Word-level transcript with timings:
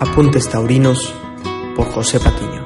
Apuntes 0.00 0.48
Taurinos 0.48 1.12
por 1.74 1.86
José 1.86 2.20
Patiño. 2.20 2.64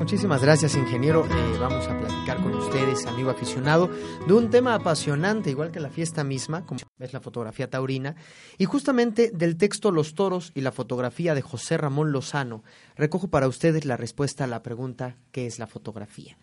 Muchísimas 0.00 0.42
gracias, 0.42 0.74
ingeniero. 0.74 1.24
Eh, 1.24 1.56
vamos 1.60 1.86
a 1.86 1.96
platicar 1.96 2.42
con 2.42 2.52
ustedes, 2.54 3.06
amigo 3.06 3.30
aficionado, 3.30 3.88
de 4.26 4.32
un 4.32 4.50
tema 4.50 4.74
apasionante, 4.74 5.50
igual 5.50 5.70
que 5.70 5.78
la 5.78 5.88
fiesta 5.90 6.24
misma, 6.24 6.66
como 6.66 6.80
es 6.98 7.12
la 7.12 7.20
fotografía 7.20 7.70
taurina, 7.70 8.16
y 8.58 8.64
justamente 8.64 9.30
del 9.32 9.56
texto 9.56 9.92
Los 9.92 10.16
toros 10.16 10.50
y 10.52 10.62
la 10.62 10.72
fotografía 10.72 11.36
de 11.36 11.42
José 11.42 11.76
Ramón 11.76 12.10
Lozano. 12.10 12.64
Recojo 12.96 13.28
para 13.28 13.46
ustedes 13.46 13.84
la 13.84 13.96
respuesta 13.96 14.42
a 14.42 14.48
la 14.48 14.64
pregunta 14.64 15.16
¿qué 15.30 15.46
es 15.46 15.60
la 15.60 15.68
fotografía? 15.68 16.36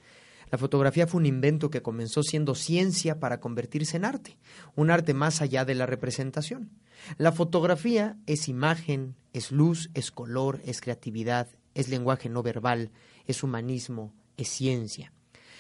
La 0.52 0.58
fotografía 0.58 1.08
fue 1.08 1.20
un 1.20 1.26
invento 1.26 1.70
que 1.70 1.82
comenzó 1.82 2.24
siendo 2.24 2.56
ciencia 2.56 3.22
para 3.22 3.40
convertirse 3.40 3.96
en 3.96 4.04
arte, 4.04 4.38
un 4.76 4.92
arte 4.92 5.14
más 5.14 5.42
allá 5.42 5.64
de 5.64 5.76
la 5.76 5.86
representación. 5.86 6.72
La 7.18 7.32
fotografía 7.32 8.18
es 8.26 8.50
imagen, 8.50 9.16
es 9.32 9.54
luz, 9.54 9.90
es 9.94 10.12
color, 10.12 10.60
es 10.66 10.82
creatividad, 10.82 11.48
es 11.74 11.88
lenguaje 11.88 12.28
no 12.28 12.44
verbal, 12.44 12.92
es 13.28 13.44
humanismo, 13.44 14.14
es 14.36 14.50
ciencia. 14.50 15.14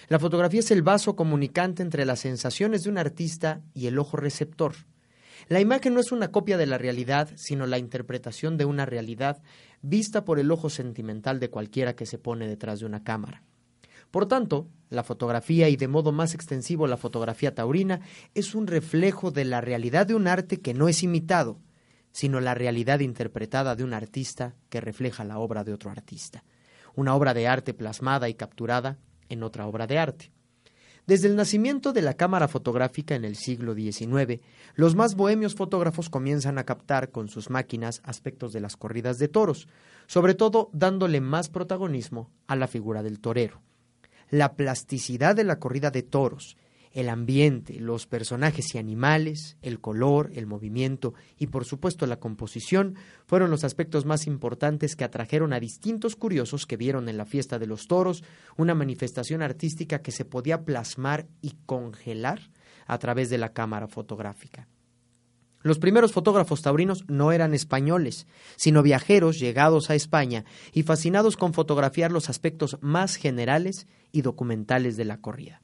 La 0.09 0.19
fotografía 0.19 0.59
es 0.59 0.71
el 0.71 0.81
vaso 0.81 1.15
comunicante 1.15 1.81
entre 1.81 2.03
las 2.03 2.19
sensaciones 2.19 2.83
de 2.83 2.89
un 2.89 2.97
artista 2.97 3.61
y 3.73 3.87
el 3.87 3.97
ojo 3.97 4.17
receptor. 4.17 4.73
La 5.47 5.61
imagen 5.61 5.93
no 5.93 6.01
es 6.01 6.11
una 6.11 6.31
copia 6.31 6.57
de 6.57 6.65
la 6.65 6.77
realidad, 6.77 7.29
sino 7.35 7.65
la 7.65 7.77
interpretación 7.77 8.57
de 8.57 8.65
una 8.65 8.85
realidad 8.85 9.41
vista 9.81 10.25
por 10.25 10.37
el 10.37 10.51
ojo 10.51 10.69
sentimental 10.69 11.39
de 11.39 11.49
cualquiera 11.49 11.95
que 11.95 12.05
se 12.05 12.17
pone 12.17 12.45
detrás 12.45 12.81
de 12.81 12.87
una 12.87 13.05
cámara. 13.05 13.41
Por 14.11 14.25
tanto, 14.27 14.67
la 14.89 15.03
fotografía 15.03 15.69
y 15.69 15.77
de 15.77 15.87
modo 15.87 16.11
más 16.11 16.35
extensivo 16.35 16.85
la 16.85 16.97
fotografía 16.97 17.55
taurina 17.55 18.01
es 18.35 18.53
un 18.53 18.67
reflejo 18.67 19.31
de 19.31 19.45
la 19.45 19.61
realidad 19.61 20.05
de 20.05 20.15
un 20.15 20.27
arte 20.27 20.59
que 20.59 20.73
no 20.73 20.89
es 20.89 21.01
imitado, 21.01 21.59
sino 22.11 22.41
la 22.41 22.53
realidad 22.53 22.99
interpretada 22.99 23.73
de 23.77 23.85
un 23.85 23.93
artista 23.93 24.53
que 24.69 24.81
refleja 24.81 25.23
la 25.23 25.39
obra 25.39 25.63
de 25.63 25.73
otro 25.73 25.89
artista, 25.89 26.43
una 26.93 27.15
obra 27.15 27.33
de 27.33 27.47
arte 27.47 27.73
plasmada 27.73 28.27
y 28.27 28.33
capturada 28.33 28.99
en 29.29 29.43
otra 29.43 29.65
obra 29.65 29.87
de 29.87 29.97
arte. 29.97 30.33
Desde 31.07 31.29
el 31.29 31.37
nacimiento 31.37 31.93
de 31.93 32.01
la 32.01 32.15
cámara 32.15 32.49
fotográfica 32.49 33.15
en 33.15 33.23
el 33.23 33.37
siglo 33.37 33.73
XIX, 33.73 34.41
los 34.75 34.93
más 34.93 35.15
bohemios 35.15 35.55
fotógrafos 35.55 36.09
comienzan 36.09 36.57
a 36.57 36.65
captar 36.65 37.11
con 37.11 37.29
sus 37.29 37.49
máquinas 37.49 38.01
aspectos 38.03 38.51
de 38.51 38.59
las 38.59 38.75
corridas 38.75 39.19
de 39.19 39.29
toros, 39.29 39.69
sobre 40.05 40.35
todo 40.35 40.69
dándole 40.73 41.21
más 41.21 41.47
protagonismo 41.47 42.29
a 42.47 42.57
la 42.57 42.67
figura 42.67 43.03
del 43.03 43.21
torero 43.21 43.61
la 44.31 44.55
plasticidad 44.55 45.35
de 45.35 45.43
la 45.43 45.59
corrida 45.59 45.91
de 45.91 46.01
toros, 46.01 46.57
el 46.93 47.09
ambiente, 47.09 47.79
los 47.79 48.07
personajes 48.07 48.73
y 48.73 48.77
animales, 48.77 49.57
el 49.61 49.79
color, 49.79 50.31
el 50.33 50.45
movimiento 50.45 51.13
y 51.37 51.47
por 51.47 51.65
supuesto 51.65 52.05
la 52.05 52.19
composición 52.19 52.95
fueron 53.27 53.49
los 53.49 53.63
aspectos 53.63 54.05
más 54.05 54.27
importantes 54.27 54.95
que 54.95 55.03
atrajeron 55.03 55.53
a 55.53 55.59
distintos 55.59 56.15
curiosos 56.15 56.65
que 56.65 56.77
vieron 56.77 57.07
en 57.07 57.17
la 57.17 57.25
fiesta 57.25 57.59
de 57.59 57.67
los 57.67 57.87
toros 57.87 58.23
una 58.57 58.73
manifestación 58.73 59.41
artística 59.41 60.01
que 60.01 60.11
se 60.11 60.25
podía 60.25 60.65
plasmar 60.65 61.27
y 61.41 61.55
congelar 61.65 62.49
a 62.87 62.97
través 62.97 63.29
de 63.29 63.37
la 63.37 63.53
cámara 63.53 63.87
fotográfica. 63.87 64.67
Los 65.63 65.77
primeros 65.77 66.11
fotógrafos 66.11 66.61
taurinos 66.61 67.05
no 67.07 67.31
eran 67.31 67.53
españoles, 67.53 68.25
sino 68.55 68.81
viajeros 68.81 69.39
llegados 69.39 69.89
a 69.89 69.95
España 69.95 70.45
y 70.73 70.83
fascinados 70.83 71.37
con 71.37 71.53
fotografiar 71.53 72.11
los 72.11 72.29
aspectos 72.29 72.77
más 72.81 73.15
generales 73.15 73.87
y 74.11 74.23
documentales 74.23 74.97
de 74.97 75.05
la 75.05 75.17
corrida. 75.17 75.61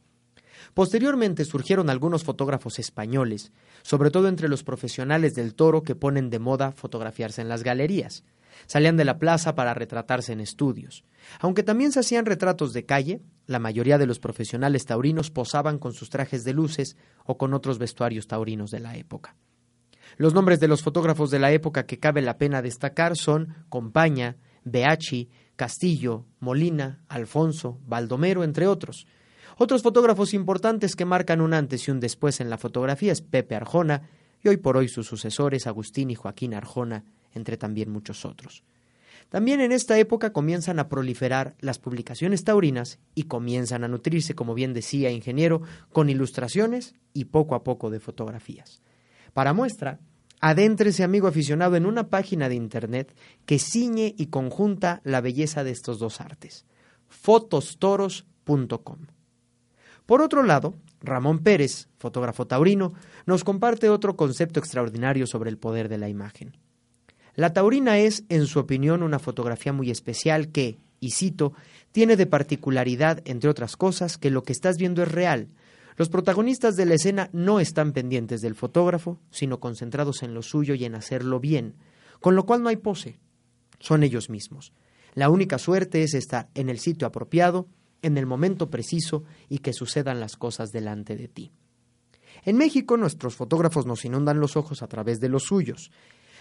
Posteriormente 0.74 1.46
surgieron 1.46 1.90
algunos 1.90 2.24
fotógrafos 2.24 2.78
españoles, 2.78 3.52
sobre 3.82 4.12
todo 4.12 4.28
entre 4.28 4.50
los 4.50 4.64
profesionales 4.64 5.34
del 5.34 5.56
toro 5.56 5.82
que 5.82 5.96
ponen 5.96 6.30
de 6.30 6.40
moda 6.40 6.72
fotografiarse 6.72 7.42
en 7.42 7.50
las 7.50 7.64
galerías. 7.64 8.24
Salían 8.66 8.98
de 8.98 9.06
la 9.06 9.20
plaza 9.20 9.56
para 9.56 9.74
retratarse 9.74 10.34
en 10.34 10.40
estudios. 10.40 11.04
Aunque 11.40 11.64
también 11.64 11.92
se 11.92 12.00
hacían 12.00 12.26
retratos 12.26 12.74
de 12.74 12.86
calle, 12.86 13.22
la 13.46 13.60
mayoría 13.60 13.98
de 13.98 14.08
los 14.08 14.20
profesionales 14.20 14.86
taurinos 14.86 15.32
posaban 15.32 15.78
con 15.80 15.94
sus 15.94 16.10
trajes 16.10 16.44
de 16.44 16.54
luces 16.54 16.98
o 17.26 17.38
con 17.38 17.54
otros 17.54 17.78
vestuarios 17.78 18.28
taurinos 18.28 18.72
de 18.72 18.80
la 18.80 18.98
época. 18.98 19.36
Los 20.16 20.34
nombres 20.34 20.60
de 20.60 20.68
los 20.68 20.82
fotógrafos 20.82 21.30
de 21.30 21.40
la 21.40 21.52
época 21.52 21.86
que 21.86 22.00
cabe 22.00 22.22
la 22.22 22.38
pena 22.38 22.62
destacar 22.62 23.18
son 23.18 23.66
Compaña, 23.70 24.38
Beachi, 24.64 25.30
Castillo, 25.56 26.26
Molina, 26.40 27.04
Alfonso, 27.10 27.80
Baldomero, 27.86 28.44
entre 28.44 28.68
otros. 28.68 29.08
Otros 29.58 29.82
fotógrafos 29.82 30.34
importantes 30.34 30.96
que 30.96 31.06
marcan 31.06 31.42
un 31.42 31.54
antes 31.54 31.88
y 31.88 31.92
un 31.92 32.00
después 32.00 32.40
en 32.40 32.50
la 32.50 32.58
fotografía 32.58 33.12
es 33.12 33.22
Pepe 33.22 33.56
Arjona 33.56 34.10
y 34.44 34.50
hoy 34.50 34.58
por 34.58 34.78
hoy 34.78 34.88
sus 34.88 35.08
sucesores 35.08 35.68
Agustín 35.68 36.12
y 36.12 36.16
Joaquín 36.16 36.54
Arjona, 36.54 37.04
entre 37.34 37.58
también 37.58 37.90
muchos 37.90 38.24
otros. 38.24 38.64
También 39.30 39.60
en 39.60 39.72
esta 39.72 39.98
época 39.98 40.32
comienzan 40.32 40.80
a 40.80 40.88
proliferar 40.88 41.56
las 41.60 41.80
publicaciones 41.80 42.44
taurinas 42.44 43.00
y 43.14 43.24
comienzan 43.24 43.84
a 43.84 43.88
nutrirse, 43.88 44.36
como 44.36 44.54
bien 44.54 44.74
decía 44.74 45.12
ingeniero, 45.12 45.64
con 45.92 46.10
ilustraciones 46.10 46.96
y 47.14 47.26
poco 47.26 47.56
a 47.56 47.64
poco 47.64 47.90
de 47.90 48.00
fotografías. 48.00 48.82
Para 49.38 49.54
muestra, 49.54 50.00
adéntrese, 50.42 51.04
amigo 51.04 51.28
aficionado, 51.28 51.76
en 51.76 51.86
una 51.86 52.10
página 52.10 52.50
de 52.50 52.56
Internet 52.56 53.16
que 53.46 53.60
ciñe 53.60 54.16
y 54.18 54.32
conjunta 54.32 55.00
la 55.04 55.22
belleza 55.22 55.64
de 55.64 55.70
estos 55.70 56.00
dos 56.00 56.22
artes, 56.22 56.66
fotostoros.com. 57.08 58.98
Por 60.08 60.22
otro 60.24 60.42
lado, 60.42 60.74
Ramón 61.02 61.38
Pérez, 61.44 61.88
fotógrafo 62.00 62.48
taurino, 62.48 62.94
nos 63.28 63.44
comparte 63.44 63.90
otro 63.90 64.16
concepto 64.16 64.60
extraordinario 64.60 65.28
sobre 65.28 65.52
el 65.52 65.60
poder 65.60 65.88
de 65.88 66.00
la 66.00 66.10
imagen. 66.10 66.58
La 67.36 67.54
taurina 67.54 68.00
es, 68.00 68.24
en 68.30 68.48
su 68.48 68.58
opinión, 68.58 69.04
una 69.04 69.20
fotografía 69.20 69.72
muy 69.72 69.92
especial 69.92 70.48
que, 70.48 70.80
y 71.00 71.12
cito, 71.12 71.54
tiene 71.92 72.16
de 72.16 72.26
particularidad, 72.26 73.22
entre 73.26 73.52
otras 73.52 73.78
cosas, 73.78 74.18
que 74.18 74.32
lo 74.32 74.42
que 74.42 74.54
estás 74.54 74.78
viendo 74.78 75.04
es 75.04 75.12
real, 75.12 75.50
los 75.98 76.10
protagonistas 76.10 76.76
de 76.76 76.86
la 76.86 76.94
escena 76.94 77.30
no 77.34 77.60
están 77.60 77.92
pendientes 77.92 78.42
del 78.42 78.54
fotógrafo, 78.54 79.20
sino 79.32 79.60
concentrados 79.60 80.22
en 80.22 80.36
lo 80.36 80.44
suyo 80.44 80.76
y 80.76 80.86
en 80.86 80.94
hacerlo 80.94 81.40
bien, 81.40 81.74
con 82.22 82.36
lo 82.36 82.46
cual 82.46 82.62
no 82.62 82.70
hay 82.70 82.78
pose. 82.78 83.20
Son 83.80 84.04
ellos 84.04 84.30
mismos. 84.30 84.74
La 85.16 85.32
única 85.32 85.58
suerte 85.58 86.04
es 86.04 86.14
estar 86.14 86.50
en 86.54 86.70
el 86.70 86.78
sitio 86.78 87.08
apropiado, 87.08 87.68
en 88.04 88.20
el 88.20 88.28
momento 88.28 88.70
preciso 88.70 89.24
y 89.50 89.58
que 89.58 89.74
sucedan 89.74 90.20
las 90.20 90.38
cosas 90.38 90.72
delante 90.72 91.16
de 91.16 91.28
ti. 91.28 91.52
En 92.46 92.58
México 92.58 92.96
nuestros 92.96 93.36
fotógrafos 93.36 93.88
nos 93.88 94.06
inundan 94.06 94.40
los 94.40 94.56
ojos 94.56 94.84
a 94.84 94.88
través 94.88 95.20
de 95.20 95.30
los 95.30 95.46
suyos. 95.46 95.90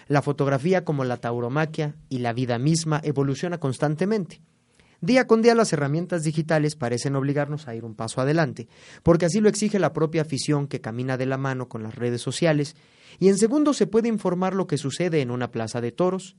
La 0.06 0.20
fotografía 0.20 0.84
como 0.84 1.04
la 1.04 1.16
tauromaquia 1.16 1.96
y 2.10 2.18
la 2.18 2.34
vida 2.34 2.58
misma 2.58 3.00
evoluciona 3.02 3.58
constantemente. 3.58 4.42
Día 5.00 5.26
con 5.26 5.42
día 5.42 5.54
las 5.54 5.72
herramientas 5.72 6.22
digitales 6.22 6.74
parecen 6.74 7.16
obligarnos 7.16 7.68
a 7.68 7.74
ir 7.74 7.84
un 7.84 7.94
paso 7.94 8.20
adelante, 8.20 8.68
porque 9.02 9.26
así 9.26 9.40
lo 9.40 9.48
exige 9.48 9.78
la 9.78 9.92
propia 9.92 10.22
afición 10.22 10.66
que 10.66 10.80
camina 10.80 11.16
de 11.16 11.26
la 11.26 11.36
mano 11.36 11.68
con 11.68 11.82
las 11.82 11.94
redes 11.94 12.22
sociales, 12.22 12.76
y 13.18 13.28
en 13.28 13.36
segundos 13.36 13.76
se 13.76 13.86
puede 13.86 14.08
informar 14.08 14.54
lo 14.54 14.66
que 14.66 14.78
sucede 14.78 15.20
en 15.20 15.30
una 15.30 15.50
plaza 15.50 15.80
de 15.80 15.92
toros. 15.92 16.36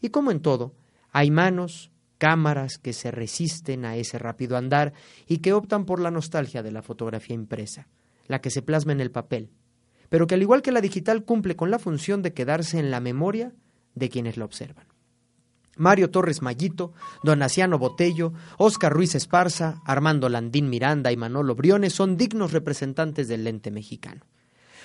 Y 0.00 0.10
como 0.10 0.30
en 0.30 0.40
todo, 0.40 0.74
hay 1.12 1.30
manos, 1.30 1.92
cámaras 2.18 2.78
que 2.78 2.92
se 2.92 3.10
resisten 3.10 3.84
a 3.84 3.96
ese 3.96 4.18
rápido 4.18 4.56
andar 4.56 4.92
y 5.26 5.38
que 5.38 5.52
optan 5.52 5.84
por 5.84 6.00
la 6.00 6.10
nostalgia 6.10 6.62
de 6.62 6.70
la 6.70 6.82
fotografía 6.82 7.34
impresa, 7.34 7.88
la 8.26 8.40
que 8.40 8.50
se 8.50 8.62
plasma 8.62 8.92
en 8.92 9.00
el 9.00 9.10
papel, 9.10 9.50
pero 10.08 10.26
que 10.26 10.34
al 10.34 10.42
igual 10.42 10.62
que 10.62 10.72
la 10.72 10.80
digital 10.80 11.24
cumple 11.24 11.56
con 11.56 11.70
la 11.70 11.78
función 11.78 12.22
de 12.22 12.32
quedarse 12.32 12.78
en 12.78 12.90
la 12.90 13.00
memoria 13.00 13.52
de 13.94 14.08
quienes 14.08 14.36
la 14.36 14.44
observan. 14.44 14.91
Mario 15.76 16.10
Torres 16.10 16.42
Mayito, 16.42 16.92
Donaciano 17.22 17.78
Botello, 17.78 18.32
Óscar 18.58 18.92
Ruiz 18.92 19.14
Esparza, 19.14 19.80
Armando 19.86 20.28
Landín 20.28 20.68
Miranda 20.68 21.12
y 21.12 21.16
Manolo 21.16 21.54
Briones 21.54 21.94
son 21.94 22.16
dignos 22.16 22.52
representantes 22.52 23.28
del 23.28 23.44
lente 23.44 23.70
mexicano. 23.70 24.26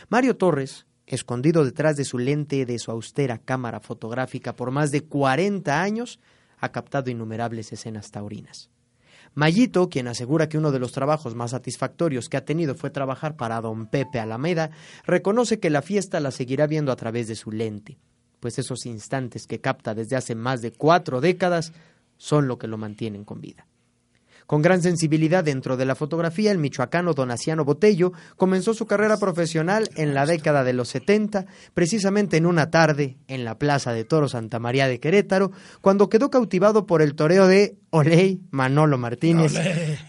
Mario 0.09 0.37
Torres, 0.37 0.85
escondido 1.05 1.65
detrás 1.65 1.97
de 1.97 2.05
su 2.05 2.17
lente 2.17 2.65
de 2.65 2.79
su 2.79 2.91
austera 2.91 3.37
cámara 3.37 3.79
fotográfica 3.81 4.55
por 4.55 4.71
más 4.71 4.91
de 4.91 5.01
40 5.01 5.81
años, 5.81 6.19
ha 6.59 6.71
captado 6.71 7.09
innumerables 7.09 7.71
escenas 7.73 8.11
taurinas. 8.11 8.69
Mayito, 9.33 9.89
quien 9.89 10.07
asegura 10.07 10.49
que 10.49 10.57
uno 10.57 10.71
de 10.71 10.79
los 10.79 10.93
trabajos 10.93 11.35
más 11.35 11.51
satisfactorios 11.51 12.29
que 12.29 12.37
ha 12.37 12.45
tenido 12.45 12.75
fue 12.75 12.89
trabajar 12.89 13.35
para 13.35 13.61
don 13.61 13.87
Pepe 13.87 14.19
Alameda, 14.19 14.71
reconoce 15.05 15.59
que 15.59 15.69
la 15.69 15.81
fiesta 15.81 16.19
la 16.19 16.31
seguirá 16.31 16.65
viendo 16.65 16.91
a 16.91 16.95
través 16.95 17.27
de 17.27 17.35
su 17.35 17.51
lente, 17.51 17.99
pues 18.39 18.59
esos 18.59 18.85
instantes 18.85 19.47
que 19.47 19.59
capta 19.59 19.93
desde 19.93 20.15
hace 20.15 20.35
más 20.35 20.61
de 20.61 20.71
cuatro 20.71 21.21
décadas 21.21 21.73
son 22.17 22.47
lo 22.47 22.57
que 22.57 22.67
lo 22.67 22.77
mantienen 22.77 23.23
con 23.23 23.41
vida. 23.41 23.67
Con 24.47 24.61
gran 24.61 24.81
sensibilidad 24.81 25.43
dentro 25.43 25.75
de 25.75 25.83
la 25.83 25.93
fotografía, 25.93 26.53
el 26.53 26.57
michoacano 26.57 27.13
Donaciano 27.13 27.65
Botello 27.65 28.13
comenzó 28.37 28.73
su 28.73 28.85
carrera 28.85 29.17
profesional 29.17 29.89
en 29.97 30.13
la 30.13 30.25
década 30.25 30.63
de 30.63 30.71
los 30.71 30.87
70, 30.87 31.45
precisamente 31.73 32.37
en 32.37 32.45
una 32.45 32.71
tarde 32.71 33.17
en 33.27 33.43
la 33.43 33.57
Plaza 33.59 33.91
de 33.91 34.05
Toro 34.05 34.29
Santa 34.29 34.57
María 34.57 34.87
de 34.87 35.01
Querétaro, 35.01 35.51
cuando 35.81 36.07
quedó 36.07 36.31
cautivado 36.31 36.85
por 36.85 37.01
el 37.01 37.13
toreo 37.13 37.45
de 37.45 37.75
Oley 37.89 38.39
Manolo 38.49 38.97
Martínez, 38.97 39.53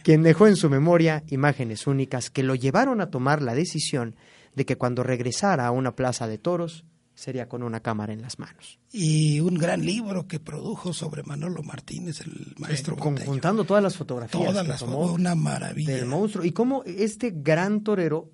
quien 0.04 0.22
dejó 0.22 0.46
en 0.46 0.54
su 0.54 0.70
memoria 0.70 1.24
imágenes 1.26 1.88
únicas 1.88 2.30
que 2.30 2.44
lo 2.44 2.54
llevaron 2.54 3.00
a 3.00 3.10
tomar 3.10 3.42
la 3.42 3.56
decisión 3.56 4.14
de 4.54 4.64
que 4.64 4.76
cuando 4.76 5.02
regresara 5.02 5.66
a 5.66 5.72
una 5.72 5.96
plaza 5.96 6.28
de 6.28 6.38
toros, 6.38 6.84
sería 7.18 7.48
con 7.48 7.64
una 7.64 7.80
cámara 7.80 8.12
en 8.12 8.22
las 8.22 8.38
manos. 8.38 8.78
Y 8.92 9.40
un 9.40 9.54
gran 9.54 9.84
libro 9.84 10.28
que 10.28 10.38
produjo 10.38 10.92
sobre 10.92 11.24
Manolo 11.24 11.64
Martínez, 11.64 12.20
el 12.20 12.54
maestro. 12.58 12.94
Sí, 12.94 13.00
conjuntando 13.00 13.64
todas 13.64 13.82
las 13.82 13.96
fotografías. 13.96 14.44
Todas 14.44 14.66
las 14.66 14.78
tomó 14.78 15.12
una 15.12 15.34
maravilla. 15.34 15.96
Del 15.96 16.06
monstruo. 16.06 16.44
Y 16.44 16.52
cómo 16.52 16.84
este 16.84 17.32
gran 17.34 17.82
torero 17.82 18.30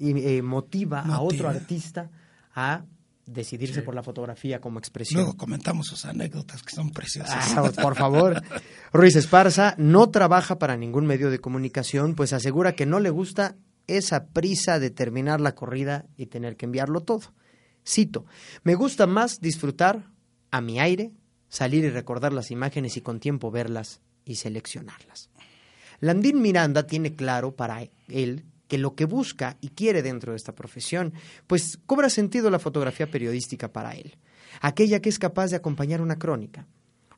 eh, 0.00 0.42
motiva, 0.42 1.02
motiva, 1.02 1.14
a 1.14 1.20
otro 1.20 1.48
artista 1.48 2.10
a 2.56 2.84
decidirse 3.24 3.76
sí. 3.76 3.80
por 3.82 3.94
la 3.94 4.02
fotografía 4.02 4.60
como 4.60 4.80
expresión. 4.80 5.20
Luego 5.20 5.36
comentamos 5.36 5.86
sus 5.86 6.04
anécdotas 6.04 6.64
que 6.64 6.74
son 6.74 6.90
preciosas. 6.90 7.54
Ah, 7.56 7.70
por 7.80 7.94
favor. 7.94 8.42
Ruiz 8.92 9.14
Esparza 9.14 9.76
no 9.78 10.10
trabaja 10.10 10.58
para 10.58 10.76
ningún 10.76 11.06
medio 11.06 11.30
de 11.30 11.38
comunicación, 11.38 12.16
pues 12.16 12.32
asegura 12.32 12.74
que 12.74 12.84
no 12.84 12.98
le 12.98 13.10
gusta 13.10 13.54
esa 13.86 14.26
prisa 14.26 14.80
de 14.80 14.90
terminar 14.90 15.40
la 15.40 15.54
corrida 15.54 16.06
y 16.16 16.26
tener 16.26 16.56
que 16.56 16.66
enviarlo 16.66 17.00
todo. 17.00 17.32
Cito, 17.86 18.24
me 18.62 18.74
gusta 18.74 19.06
más 19.06 19.40
disfrutar 19.40 20.10
a 20.50 20.60
mi 20.60 20.80
aire, 20.80 21.12
salir 21.48 21.84
y 21.84 21.90
recordar 21.90 22.32
las 22.32 22.50
imágenes 22.50 22.96
y 22.96 23.00
con 23.00 23.20
tiempo 23.20 23.50
verlas 23.50 24.00
y 24.24 24.36
seleccionarlas. 24.36 25.30
Landín 26.00 26.42
Miranda 26.42 26.86
tiene 26.86 27.14
claro 27.14 27.54
para 27.54 27.86
él 28.08 28.44
que 28.68 28.78
lo 28.78 28.94
que 28.94 29.04
busca 29.04 29.56
y 29.60 29.68
quiere 29.68 30.02
dentro 30.02 30.32
de 30.32 30.36
esta 30.36 30.54
profesión, 30.54 31.12
pues 31.46 31.78
cobra 31.86 32.08
sentido 32.08 32.50
la 32.50 32.58
fotografía 32.58 33.10
periodística 33.10 33.72
para 33.72 33.92
él, 33.92 34.16
aquella 34.60 35.00
que 35.00 35.08
es 35.08 35.18
capaz 35.18 35.50
de 35.50 35.56
acompañar 35.56 36.00
una 36.00 36.18
crónica. 36.18 36.66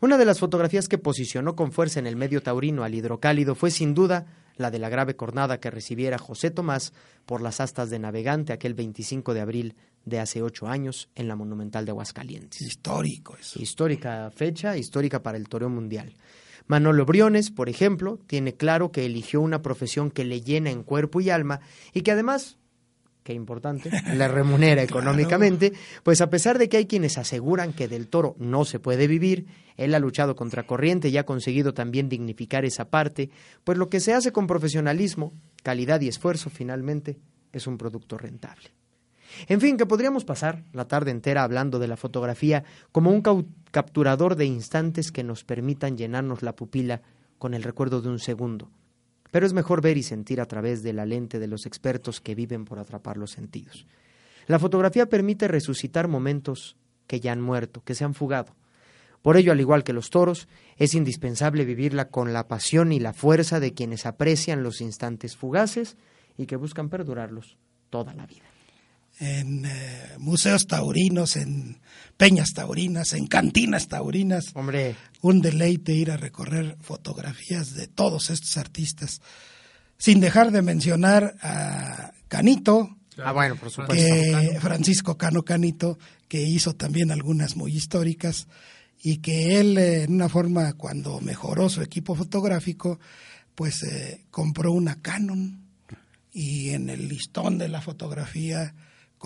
Una 0.01 0.19
de 0.19 0.27
las 0.27 0.41
fotografías 0.41 0.89
que 0.89 0.99
posicionó 0.99 1.57
con 1.57 1.73
fuerza 1.73 2.01
en 2.01 2.07
el 2.07 2.17
medio 2.17 2.43
taurino 2.43 2.85
al 2.85 2.95
hidrocálido 2.95 3.55
fue 3.55 3.71
sin 3.71 3.95
duda 3.95 4.27
la 4.57 4.71
de 4.71 4.79
la 4.79 4.89
grave 4.89 5.17
cornada 5.17 5.61
que 5.61 5.71
recibiera 5.71 6.19
José 6.19 6.51
Tomás 6.51 6.93
por 7.25 7.41
las 7.41 7.61
astas 7.61 7.91
de 7.91 7.99
navegante 7.99 8.53
aquel 8.53 8.75
25 8.75 9.35
de 9.35 9.41
abril 9.41 9.75
de 10.05 10.21
hace 10.21 10.43
ocho 10.43 10.69
años 10.69 11.09
en 11.15 11.29
la 11.29 11.37
Monumental 11.37 11.85
de 11.85 11.91
Aguascalientes. 11.91 12.63
Histórico 12.63 13.37
eso. 13.39 13.61
Histórica 13.61 14.31
fecha, 14.31 14.77
histórica 14.77 15.23
para 15.23 15.37
el 15.37 15.49
toreo 15.49 15.69
mundial. 15.69 16.15
Manolo 16.69 17.05
Briones, 17.05 17.51
por 17.51 17.69
ejemplo, 17.69 18.19
tiene 18.27 18.55
claro 18.55 18.91
que 18.91 19.07
eligió 19.07 19.41
una 19.41 19.63
profesión 19.63 20.11
que 20.11 20.25
le 20.25 20.41
llena 20.41 20.71
en 20.71 20.83
cuerpo 20.83 21.21
y 21.21 21.31
alma 21.31 21.61
y 21.93 22.03
que 22.03 22.13
además, 22.13 22.59
qué 23.27 23.35
importante, 23.35 23.91
le 24.15 24.29
remunera 24.29 24.83
económicamente, 24.85 25.73
pues 26.05 26.21
a 26.21 26.31
pesar 26.31 26.59
de 26.59 26.69
que 26.69 26.77
hay 26.77 26.87
quienes 26.87 27.19
aseguran 27.19 27.73
que 27.73 27.89
del 27.89 28.07
toro 28.07 28.37
no 28.39 28.65
se 28.65 28.79
puede 28.79 29.09
vivir, 29.09 29.47
él 29.77 29.97
ha 29.97 29.99
luchado 29.99 30.37
contra 30.37 30.65
corriente 30.65 31.09
y 31.09 31.19
ha 31.19 31.27
conseguido 31.27 31.75
también 31.75 32.09
dignificar 32.09 32.65
esa 32.65 32.89
parte, 32.89 33.31
pues 33.65 33.79
lo 33.79 33.89
que 33.89 33.99
se 33.99 34.15
hace 34.15 34.31
con 34.31 34.47
profesionalismo, 34.47 35.33
calidad 35.65 36.01
y 36.03 36.09
esfuerzo 36.09 36.51
finalmente 36.51 37.19
es 37.53 37.67
un 37.67 37.79
producto 37.79 38.17
rentable. 38.17 38.71
En 39.49 39.61
fin, 39.61 39.77
que 39.77 39.87
podríamos 39.87 40.25
pasar 40.25 40.63
la 40.73 40.87
tarde 40.87 41.11
entera 41.11 41.43
hablando 41.43 41.81
de 41.81 41.89
la 41.89 41.97
fotografía 41.97 42.63
como 42.93 43.11
un 43.11 43.23
capturador 43.73 44.37
de 44.37 44.47
instantes 44.47 45.11
que 45.11 45.25
nos 45.25 45.43
permitan 45.43 45.97
llenarnos 45.97 46.43
la 46.43 46.55
pupila 46.55 47.03
con 47.39 47.55
el 47.55 47.65
recuerdo 47.65 48.01
de 48.01 48.09
un 48.09 48.21
segundo. 48.21 48.71
Pero 49.37 49.45
es 49.45 49.53
mejor 49.53 49.83
ver 49.83 49.99
y 49.99 50.03
sentir 50.03 50.41
a 50.41 50.47
través 50.47 50.83
de 50.83 50.95
la 50.95 51.05
lente 51.05 51.39
de 51.39 51.47
los 51.47 51.67
expertos 51.67 52.23
que 52.23 52.35
viven 52.35 52.65
por 52.65 52.79
atrapar 52.79 53.19
los 53.19 53.33
sentidos. 53.33 53.85
La 54.47 54.59
fotografía 54.59 55.11
permite 55.11 55.47
resucitar 55.47 56.09
momentos 56.09 56.79
que 57.07 57.21
ya 57.21 57.33
han 57.33 57.43
muerto, 57.43 57.83
que 57.85 57.95
se 57.95 58.05
han 58.05 58.15
fugado. 58.15 58.57
Por 59.21 59.37
ello, 59.37 59.53
al 59.53 59.61
igual 59.61 59.85
que 59.85 59.93
los 59.93 60.09
toros, 60.09 60.49
es 60.79 60.95
indispensable 60.95 61.67
vivirla 61.67 62.09
con 62.09 62.33
la 62.33 62.49
pasión 62.49 62.93
y 62.93 62.99
la 62.99 63.13
fuerza 63.13 63.61
de 63.61 63.75
quienes 63.75 64.07
aprecian 64.07 64.63
los 64.63 64.81
instantes 64.81 65.37
fugaces 65.37 65.99
y 66.39 66.47
que 66.47 66.57
buscan 66.57 66.89
perdurarlos 66.89 67.59
toda 67.91 68.15
la 68.15 68.25
vida 68.25 68.56
en 69.19 69.65
eh, 69.65 70.15
museos 70.19 70.67
taurinos, 70.67 71.37
en 71.37 71.79
peñas 72.17 72.53
taurinas, 72.55 73.13
en 73.13 73.27
cantinas 73.27 73.89
taurinas. 73.89 74.47
Hombre. 74.55 74.97
Un 75.23 75.41
deleite 75.41 75.93
ir 75.93 76.11
a 76.11 76.17
recorrer 76.17 76.77
fotografías 76.81 77.75
de 77.75 77.87
todos 77.87 78.31
estos 78.31 78.57
artistas. 78.57 79.21
Sin 79.99 80.21
dejar 80.21 80.51
de 80.51 80.63
mencionar 80.63 81.37
a 81.41 82.13
Canito. 82.29 82.97
Ah, 83.19 83.33
bueno, 83.33 83.57
por 83.57 83.71
supuesto. 83.71 83.95
Que, 83.95 84.59
Francisco 84.61 85.17
Cano 85.17 85.43
Canito, 85.43 85.99
que 86.29 86.43
hizo 86.43 86.75
también 86.75 87.11
algunas 87.11 87.57
muy 87.57 87.75
históricas 87.75 88.47
y 89.03 89.19
que 89.19 89.59
él, 89.59 89.79
eh, 89.79 90.03
en 90.05 90.15
una 90.15 90.29
forma, 90.29 90.75
cuando 90.75 91.21
mejoró 91.21 91.69
su 91.69 91.81
equipo 91.83 92.15
fotográfico, 92.15 92.99
pues 93.55 93.83
eh, 93.85 94.25
compró 94.31 94.73
una 94.73 95.01
Canon 95.01 95.63
y 96.33 96.71
en 96.71 96.91
el 96.91 97.09
listón 97.09 97.57
de 97.57 97.69
la 97.69 97.81
fotografía 97.81 98.75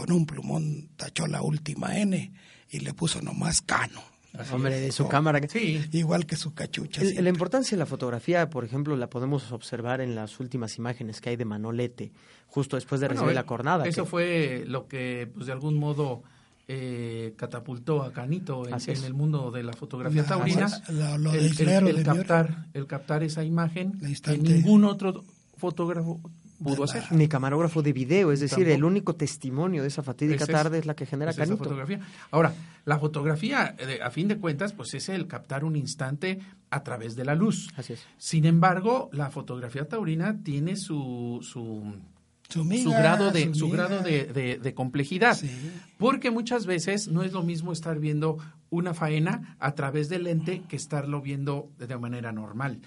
con 0.01 0.13
un 0.13 0.25
plumón 0.25 0.89
tachó 0.97 1.27
la 1.27 1.43
última 1.43 1.99
N 1.99 2.33
y 2.71 2.81
le 2.81 2.95
puso 2.95 3.21
nomás 3.21 3.61
Cano. 3.61 4.01
Hombre, 4.51 4.81
de 4.81 4.93
su 4.93 5.09
cámara. 5.09 5.41
Sí. 5.47 5.85
Igual 5.93 6.25
que 6.25 6.37
su 6.37 6.55
cachucha. 6.55 7.03
El, 7.03 7.23
la 7.23 7.29
importancia 7.29 7.77
de 7.77 7.81
la 7.81 7.87
fotografía, 7.87 8.49
por 8.49 8.65
ejemplo, 8.65 8.97
la 8.97 9.11
podemos 9.11 9.53
observar 9.53 10.01
en 10.01 10.15
las 10.15 10.41
últimas 10.41 10.79
imágenes 10.79 11.21
que 11.21 11.31
hay 11.31 11.37
de 11.37 11.45
Manolete, 11.45 12.13
justo 12.47 12.77
después 12.77 13.01
de 13.03 13.09
recibir 13.09 13.35
la 13.35 13.45
cornada. 13.45 13.87
Eso 13.87 14.07
fue 14.07 14.65
lo 14.67 14.87
que, 14.87 15.31
pues 15.35 15.47
de 15.47 15.53
algún 15.53 15.77
modo, 15.77 16.23
eh, 16.67 17.35
catapultó 17.37 18.03
a 18.03 18.13
Canito 18.13 18.67
en, 18.69 18.75
en, 18.75 19.05
el 19.05 19.13
mundo 19.13 19.51
de 19.51 19.65
la 19.65 19.75
fotografía 19.75 20.25
taurina. 20.25 20.71
La, 20.89 21.19
lo, 21.19 21.35
el, 21.35 21.61
el, 21.61 21.89
el 21.89 22.05
captar, 22.05 22.69
el 22.73 22.87
captar 22.87 23.23
esa 23.23 23.45
imagen 23.45 24.01
que 24.25 24.39
ningún 24.39 24.85
otro 24.85 25.25
fotógrafo 25.59 26.21
pudo 26.63 26.85
hacer. 26.85 27.05
Ni 27.11 27.27
camarógrafo 27.29 27.83
de 27.83 27.93
video, 27.93 28.33
es 28.33 28.41
decir, 28.41 28.59
Tampoco. 28.59 28.75
el 28.77 28.85
único 28.85 29.15
testimonio 29.17 29.83
de 29.83 29.89
esa 29.89 30.03
fatídica 30.03 30.45
es 30.45 30.51
tarde 30.51 30.79
es 30.79 30.87
la 30.87 30.95
que 30.95 31.07
genera 31.07 31.31
es 31.31 31.37
Canito. 31.37 31.59
Fotografía. 31.59 32.01
Ahora, 32.31 32.53
la 32.85 32.99
fotografía, 32.99 33.75
eh, 33.79 34.01
a 34.03 34.11
fin 34.11 34.29
de 34.29 34.37
cuentas, 34.39 34.73
pues 34.73 34.95
es 34.95 35.09
el 35.09 35.27
captar 35.27 35.65
un 35.65 35.77
instante 35.77 36.39
a 36.71 36.83
través 36.83 37.17
de 37.17 37.25
la 37.25 37.35
luz. 37.35 37.69
Así 37.77 37.95
es. 37.95 38.07
Sin 38.19 38.45
embargo, 38.45 39.09
la 39.13 39.31
fotografía 39.31 39.89
taurina 39.89 40.39
tiene 40.43 40.77
su, 40.77 41.41
su 41.43 41.95
su, 42.49 42.65
miga, 42.65 42.83
su, 42.83 42.91
grado 42.91 43.31
de 43.31 43.45
su, 43.47 43.55
su 43.55 43.71
grado 43.71 44.01
de, 44.03 44.25
de, 44.27 44.59
de 44.59 44.75
complejidad 44.75 45.37
Sí. 45.37 45.49
porque 45.99 46.33
muchas 46.33 46.67
veces 46.67 47.07
no 47.07 47.23
es 47.23 47.33
lo 47.33 47.43
mismo 47.45 47.73
estar 47.73 48.01
viendo 48.01 48.39
una 48.71 48.93
faena 48.93 49.57
a 49.61 49.75
través 49.77 50.09
del 50.09 50.25
lente 50.25 50.63
que 50.69 50.75
estarlo 50.75 51.21
viendo 51.23 51.71
de 51.79 51.97
manera 51.97 52.33
normal 52.33 52.81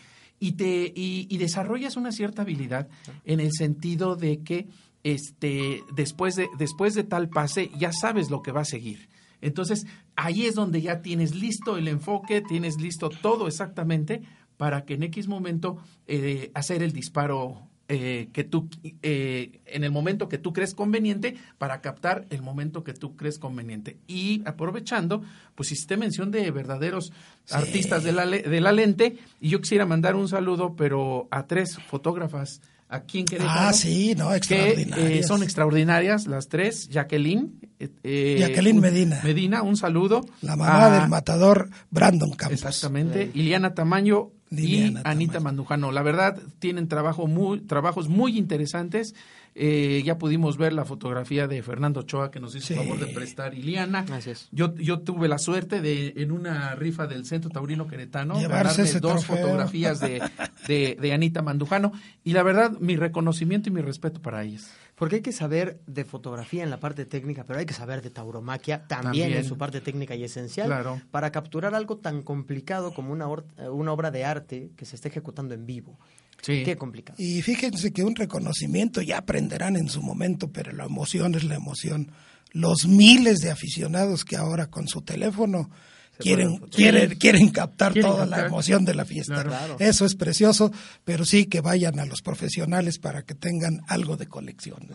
y 0.43 0.51
te 0.53 0.91
y, 0.93 1.25
y 1.29 1.37
desarrollas 1.37 1.95
una 1.95 2.11
cierta 2.11 2.41
habilidad 2.41 2.89
en 3.23 3.39
el 3.39 3.53
sentido 3.53 4.17
de 4.17 4.43
que 4.43 4.67
este 5.03 5.81
después 5.95 6.35
de 6.35 6.49
después 6.59 6.95
de 6.95 7.05
tal 7.05 7.29
pase 7.29 7.71
ya 7.77 7.93
sabes 7.93 8.29
lo 8.29 8.41
que 8.41 8.51
va 8.51 8.61
a 8.61 8.65
seguir. 8.65 9.07
Entonces 9.39 9.85
ahí 10.17 10.45
es 10.45 10.55
donde 10.55 10.81
ya 10.81 11.01
tienes 11.01 11.33
listo 11.33 11.77
el 11.77 11.87
enfoque 11.87 12.41
tienes 12.41 12.75
listo 12.75 13.09
todo 13.09 13.47
exactamente 13.47 14.21
para 14.57 14.83
que 14.83 14.95
en 14.95 15.03
X 15.03 15.29
momento 15.29 15.77
eh, 16.07 16.51
hacer 16.53 16.83
el 16.83 16.91
disparo 16.91 17.69
eh, 17.89 18.29
que 18.31 18.43
tú 18.45 18.69
eh, 19.01 19.59
en 19.65 19.83
el 19.83 19.91
momento 19.91 20.29
que 20.29 20.37
tú 20.37 20.53
crees 20.53 20.73
conveniente 20.73 21.35
para 21.57 21.81
captar 21.81 22.25
el 22.29 22.41
momento 22.41 22.83
que 22.83 22.93
tú 22.93 23.15
crees 23.17 23.37
conveniente 23.39 23.97
y 24.07 24.41
aprovechando 24.45 25.21
pues 25.55 25.71
hiciste 25.71 25.97
mención 25.97 26.31
de 26.31 26.49
verdaderos 26.51 27.11
Sí. 27.45 27.55
artistas 27.55 28.03
de 28.05 28.13
la, 28.13 28.25
de 28.25 28.61
la 28.61 28.71
lente 28.71 29.17
y 29.41 29.49
yo 29.49 29.59
quisiera 29.59 29.85
mandar 29.85 30.15
un 30.15 30.29
saludo 30.29 30.75
pero 30.77 31.27
a 31.29 31.45
tres 31.45 31.77
fotógrafas 31.89 32.61
aquí 32.87 33.19
en 33.19 33.25
Querétaro 33.25 33.51
Ah, 33.67 33.73
sí, 33.73 34.13
no, 34.15 34.29
que 34.29 34.37
extraordinarias. 34.37 35.09
eh, 35.11 35.23
son 35.23 35.43
extraordinarias 35.43 36.25
las 36.27 36.47
tres 36.47 36.87
Jacqueline 36.89 37.51
eh, 37.79 37.89
eh, 38.03 38.37
Jacqueline 38.39 38.79
Medina. 38.79 39.19
Medina 39.25 39.61
un 39.61 39.75
saludo 39.75 40.21
La 40.41 40.55
mamá 40.55 40.85
a- 40.85 40.99
del 41.01 41.09
matador 41.09 41.69
Brandon 41.91 42.31
Campos. 42.31 42.53
exactamente 42.59 43.29
Iliana 43.33 43.73
Tamaño 43.73 44.31
y 44.57 44.95
Anita 45.03 45.39
Mandujano. 45.39 45.91
La 45.91 46.03
verdad, 46.03 46.41
tienen 46.59 46.87
trabajo 46.87 47.27
muy, 47.27 47.61
trabajos 47.61 48.09
muy 48.09 48.37
interesantes. 48.37 49.15
Eh, 49.55 50.01
ya 50.03 50.17
pudimos 50.17 50.57
ver 50.57 50.73
la 50.73 50.83
fotografía 50.83 51.47
de 51.47 51.61
Fernando 51.61 51.99
Ochoa 51.99 52.31
que 52.31 52.39
nos 52.39 52.55
hizo 52.55 52.73
el 52.73 52.79
favor 52.79 52.99
de 52.99 53.13
prestar 53.13 53.53
Iliana. 53.53 54.03
Yo, 54.51 54.75
yo 54.75 55.01
tuve 55.01 55.27
la 55.27 55.37
suerte 55.37 55.79
de, 55.79 56.13
en 56.17 56.31
una 56.31 56.73
rifa 56.73 57.05
del 57.05 57.25
Centro 57.25 57.51
Taurino 57.51 57.87
Queretano, 57.87 58.39
ganarme 58.39 58.91
dos 58.99 59.25
fotografías 59.25 59.99
de, 59.99 60.23
de, 60.67 60.97
de 60.99 61.13
Anita 61.13 61.43
Mandujano. 61.43 61.91
Y 62.23 62.33
la 62.33 62.41
verdad, 62.41 62.71
mi 62.79 62.95
reconocimiento 62.95 63.69
y 63.69 63.71
mi 63.71 63.81
respeto 63.81 64.21
para 64.21 64.43
ellas. 64.43 64.71
Porque 64.95 65.17
hay 65.17 65.21
que 65.21 65.31
saber 65.31 65.79
de 65.87 66.05
fotografía 66.05 66.63
en 66.63 66.69
la 66.69 66.79
parte 66.79 67.05
técnica, 67.05 67.45
pero 67.45 67.59
hay 67.59 67.65
que 67.65 67.73
saber 67.73 68.01
de 68.01 68.11
tauromaquia 68.11 68.85
también, 68.87 69.33
en 69.33 69.43
su 69.43 69.57
parte 69.57 69.81
técnica 69.81 70.15
y 70.15 70.23
esencial 70.23 71.01
para 71.09 71.31
capturar 71.31 71.73
algo 71.73 71.97
tan 71.97 72.21
complicado 72.21 72.93
como 72.93 73.11
una, 73.11 73.27
una 73.27 73.91
obra 73.91 74.11
de 74.11 74.23
arte 74.23 74.71
que 74.77 74.85
se 74.85 74.95
está 74.95 75.07
ejecutando 75.07 75.53
en 75.55 75.65
vivo. 75.65 75.97
Sí. 76.41 76.63
Qué 76.63 76.75
complicado. 76.75 77.15
Y 77.19 77.41
fíjense 77.41 77.93
que 77.93 78.03
un 78.03 78.15
reconocimiento 78.15 79.01
ya 79.01 79.19
aprenderán 79.19 79.77
en 79.77 79.87
su 79.87 80.01
momento, 80.01 80.51
pero 80.51 80.73
la 80.73 80.85
emoción 80.85 81.35
es 81.35 81.45
la 81.45 81.55
emoción. 81.55 82.11
Los 82.51 82.85
miles 82.85 83.39
de 83.39 83.49
aficionados 83.49 84.25
que 84.25 84.35
ahora 84.35 84.67
con 84.67 84.87
su 84.87 85.01
teléfono 85.01 85.69
quieren, 86.17 86.57
quieren, 86.71 87.15
quieren 87.15 87.49
captar 87.49 87.93
toda 87.93 88.25
la 88.25 88.45
emoción 88.45 88.85
de 88.85 88.95
la 88.95 89.05
fiesta. 89.05 89.45
Eso 89.79 90.05
es 90.05 90.15
precioso, 90.15 90.71
pero 91.03 91.25
sí 91.25 91.45
que 91.45 91.61
vayan 91.61 91.99
a 91.99 92.05
los 92.05 92.21
profesionales 92.21 92.99
para 92.99 93.23
que 93.23 93.35
tengan 93.35 93.81
algo 93.87 94.17
de 94.17 94.27
colección. 94.27 94.89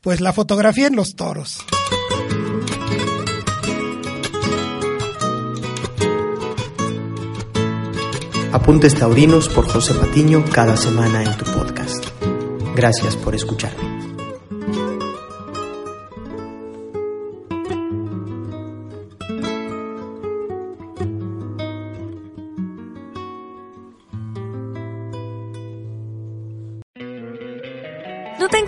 Pues 0.00 0.20
la 0.20 0.32
fotografía 0.32 0.86
en 0.86 0.96
los 0.96 1.14
toros. 1.14 1.58
Apuntes 8.52 8.94
Taurinos 8.94 9.48
por 9.50 9.68
José 9.68 9.92
Patiño 9.94 10.44
cada 10.52 10.76
semana 10.76 11.22
en 11.22 11.36
tu 11.36 11.44
podcast. 11.44 12.06
Gracias 12.74 13.14
por 13.16 13.34
escucharme. 13.34 14.07